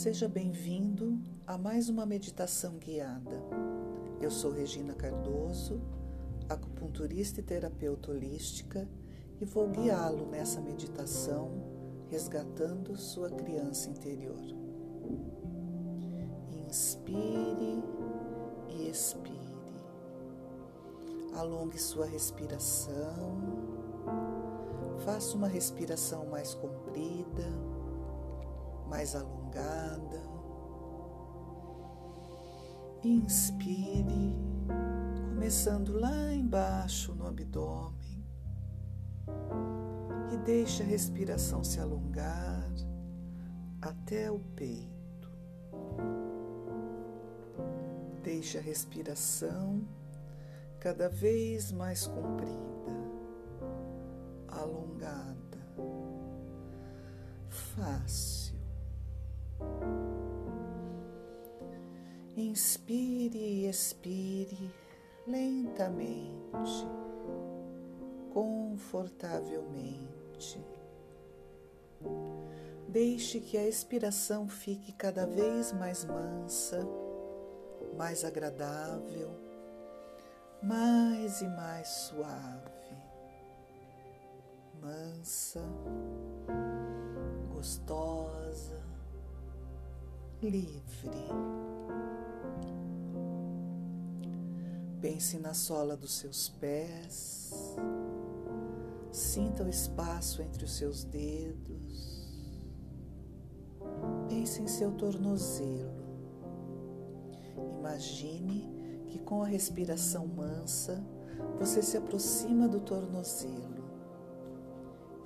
[0.00, 3.38] Seja bem-vindo a mais uma meditação guiada.
[4.18, 5.78] Eu sou Regina Cardoso,
[6.48, 8.88] acupunturista e terapeuta holística,
[9.38, 11.50] e vou guiá-lo nessa meditação,
[12.08, 14.40] resgatando sua criança interior.
[16.66, 17.84] Inspire
[18.70, 19.36] e expire.
[21.34, 23.36] Alongue sua respiração.
[25.04, 27.44] Faça uma respiração mais comprida,
[28.90, 30.20] mais alongada.
[33.04, 34.36] Inspire,
[35.28, 38.26] começando lá embaixo no abdômen.
[40.32, 42.68] E deixe a respiração se alongar
[43.80, 45.30] até o peito.
[48.22, 49.82] Deixe a respiração
[50.78, 52.92] cada vez mais comprida,
[54.48, 55.58] alongada,
[57.48, 58.49] fácil.
[62.40, 64.72] Inspire e expire
[65.26, 66.88] lentamente,
[68.32, 70.64] confortavelmente.
[72.88, 76.80] Deixe que a expiração fique cada vez mais mansa,
[77.98, 79.30] mais agradável,
[80.62, 82.96] mais e mais suave,
[84.80, 85.60] mansa,
[87.52, 88.80] gostosa,
[90.42, 91.28] livre.
[95.00, 97.50] Pense na sola dos seus pés,
[99.10, 102.28] sinta o espaço entre os seus dedos,
[104.28, 106.04] pense em seu tornozelo.
[107.78, 111.02] Imagine que com a respiração mansa
[111.58, 113.82] você se aproxima do tornozelo.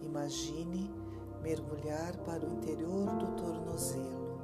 [0.00, 0.88] Imagine
[1.42, 4.38] mergulhar para o interior do tornozelo,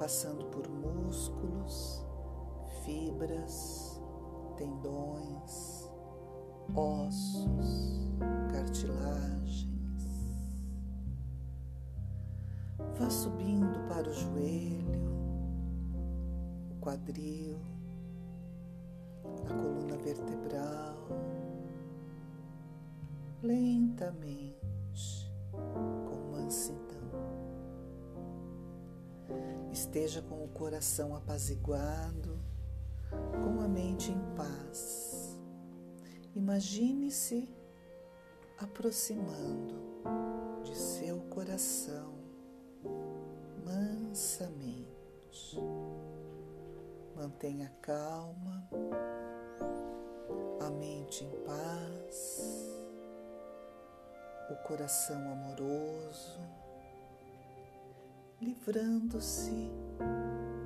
[0.00, 2.04] passando por músculos,
[2.84, 3.85] fibras,
[4.56, 5.90] tendões,
[6.74, 8.08] ossos,
[8.50, 9.66] cartilagens.
[12.98, 15.00] Vá subindo para o joelho,
[16.70, 17.58] o quadril,
[19.44, 20.96] a coluna vertebral,
[23.42, 26.86] lentamente, com mansidão.
[29.70, 32.55] Esteja com o coração apaziguado
[33.42, 35.38] com a mente em paz.
[36.34, 37.48] Imagine-se
[38.58, 39.74] aproximando
[40.62, 42.14] de seu coração
[43.64, 44.86] mansamente.
[47.14, 48.68] Mantenha calma,
[50.60, 52.82] a mente em paz,
[54.50, 56.40] o coração amoroso,
[58.40, 59.70] livrando-se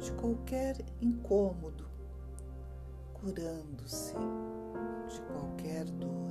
[0.01, 1.90] de qualquer incômodo
[3.21, 6.31] curando-se de qualquer dor.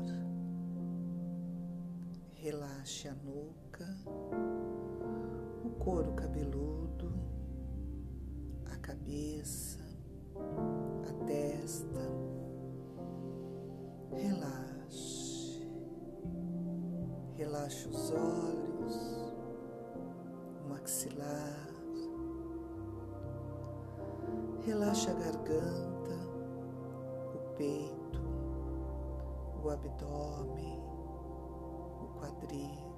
[2.34, 3.86] Relaxe a nuca,
[5.64, 7.14] o couro cabeludo,
[8.72, 9.80] a cabeça,
[11.08, 12.00] a testa.
[14.12, 15.70] Relaxe.
[17.36, 19.34] Relaxe os olhos,
[20.66, 21.70] o maxilar.
[24.66, 26.19] Relaxe a garganta
[27.60, 28.22] peito,
[29.62, 30.80] o abdômen,
[32.02, 32.90] o quadril.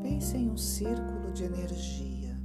[0.00, 2.40] Pense em um círculo de energia.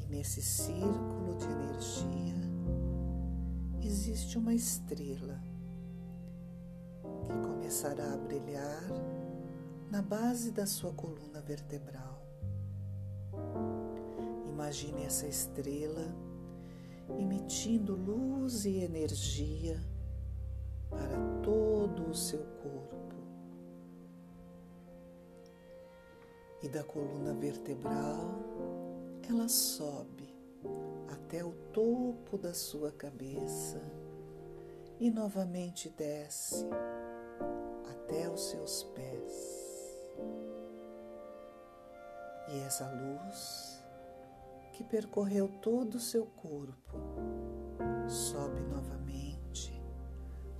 [0.00, 2.34] E nesse círculo de energia
[3.80, 5.40] existe uma estrela
[7.22, 8.88] que começará a brilhar
[9.88, 12.26] na base da sua coluna vertebral.
[14.48, 16.29] Imagine essa estrela
[17.18, 19.80] emitindo luz e energia
[20.88, 23.16] para todo o seu corpo.
[26.62, 28.28] E da coluna vertebral,
[29.28, 30.34] ela sobe
[31.08, 33.80] até o topo da sua cabeça
[34.98, 36.66] e novamente desce
[37.90, 39.60] até os seus pés.
[42.48, 43.79] E essa luz
[44.80, 46.96] que percorreu todo o seu corpo.
[48.08, 49.78] Sobe novamente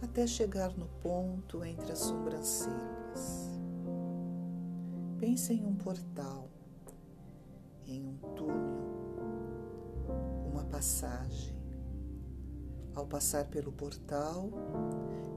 [0.02, 3.49] até chegar no ponto entre as sobrancelhas.
[5.19, 6.50] Pense em um portal,
[7.87, 8.78] em um túnel,
[10.52, 11.56] uma passagem.
[12.94, 14.50] Ao passar pelo portal,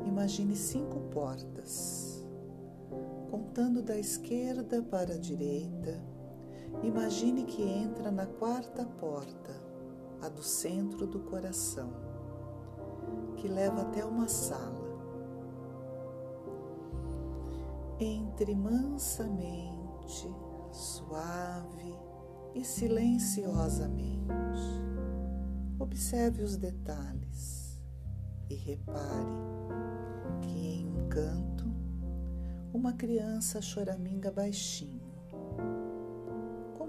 [0.06, 2.22] imagine cinco portas,
[3.32, 6.02] contando da esquerda para a direita
[6.82, 9.54] Imagine que entra na quarta porta,
[10.22, 11.92] a do centro do coração,
[13.38, 14.84] que leva até uma sala.
[18.00, 20.34] Entre mansamente,
[20.72, 21.96] suave
[22.56, 24.34] e silenciosamente.
[25.80, 27.82] Observe os detalhes
[28.50, 29.54] e repare
[30.42, 31.66] que em um canto
[32.74, 35.03] uma criança choraminga baixinho.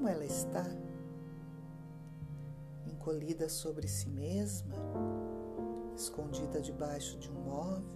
[0.04, 0.66] Como ela está?
[2.86, 4.74] Encolhida sobre si mesma,
[5.96, 7.88] escondida debaixo de um móvel,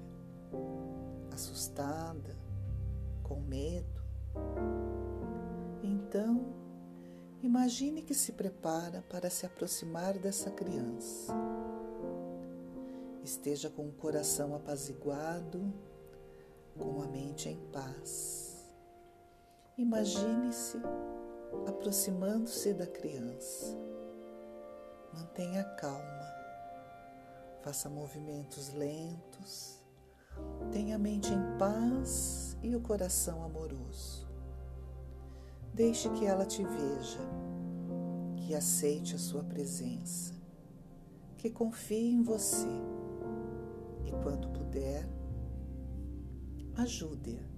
[1.31, 2.35] assustada,
[3.23, 4.03] com medo.
[5.83, 6.55] Então,
[7.43, 11.33] Imagine que se prepara para se aproximar dessa criança.
[13.23, 15.73] Esteja com o coração apaziguado,
[16.77, 18.67] com a mente em paz.
[19.77, 20.79] Imagine-se
[21.67, 23.77] aproximando-se da criança.
[25.13, 26.29] Mantenha calma.
[27.63, 29.83] Faça movimentos lentos.
[30.71, 34.29] Tenha a mente em paz e o coração amoroso.
[35.75, 37.21] Deixe que ela te veja,
[38.37, 40.35] que aceite a sua presença,
[41.37, 42.67] que confie em você
[44.05, 45.09] e, quando puder,
[46.77, 47.49] ajude-a.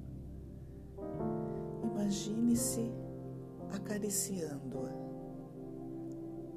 [1.86, 2.92] Imagine-se
[3.72, 4.92] acariciando-a,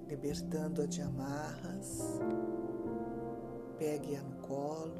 [0.08, 2.20] libertando-a de amarras,
[3.78, 4.94] pegue-a no colo,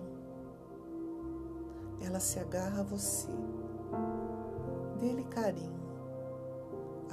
[2.02, 3.30] ela se agarra a você,
[5.00, 5.84] dê-lhe carinho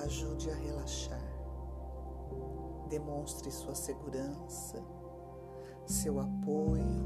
[0.05, 1.20] ajude a relaxar.
[2.88, 4.82] Demonstre sua segurança,
[5.87, 7.05] seu apoio,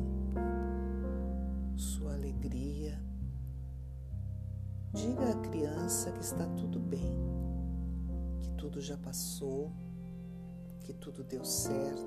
[1.77, 2.99] sua alegria.
[4.93, 7.19] Diga à criança que está tudo bem,
[8.65, 9.71] tudo já passou,
[10.81, 12.03] que tudo deu certo,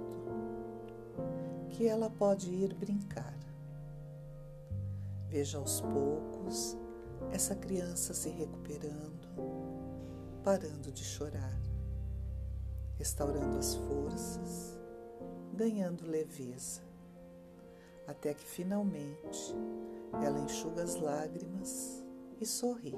[1.69, 3.37] que ela pode ir brincar.
[5.29, 6.75] Veja aos poucos
[7.31, 9.27] essa criança se recuperando
[10.43, 11.61] parando de chorar,
[12.97, 14.79] restaurando as forças,
[15.53, 16.81] ganhando leveza,
[18.07, 19.53] até que finalmente
[20.25, 22.03] ela enxuga as lágrimas
[22.41, 22.95] e sorri.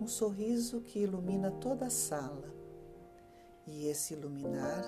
[0.00, 2.54] Um sorriso que ilumina toda a sala,
[3.66, 4.84] e esse iluminar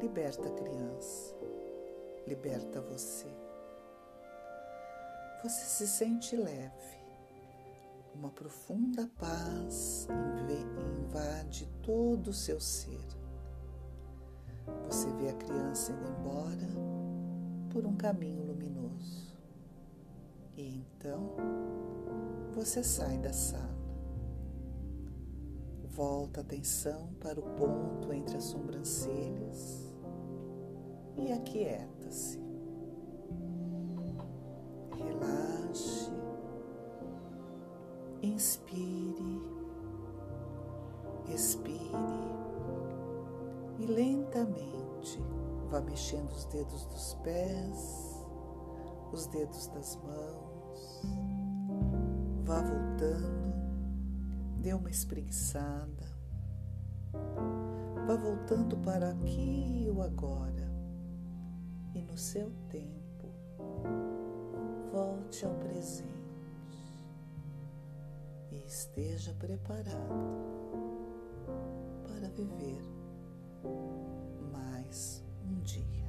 [0.00, 1.34] liberta a criança,
[2.26, 3.26] liberta você.
[5.42, 6.98] Você se sente leve
[8.14, 10.08] uma profunda paz
[11.08, 13.00] invade todo o seu ser.
[14.86, 16.68] Você vê a criança indo embora
[17.70, 19.34] por um caminho luminoso.
[20.56, 21.34] E então
[22.54, 23.77] você sai da sala.
[25.98, 29.92] Volta a atenção para o ponto entre as sobrancelhas
[31.16, 32.38] e aquieta-se.
[38.22, 39.42] Inspire,
[41.34, 41.74] expire
[43.80, 45.20] e lentamente
[45.68, 48.24] vá mexendo os dedos dos pés,
[49.12, 51.02] os dedos das mãos,
[52.44, 53.67] vá voltando,
[54.60, 56.06] dê uma espreguiçada,
[58.06, 60.68] vá voltando para aqui e o agora.
[61.94, 63.32] E no seu tempo
[64.92, 66.18] volte ao presente.
[68.66, 69.88] Esteja preparado
[72.06, 72.82] para viver
[74.52, 76.07] mais um dia.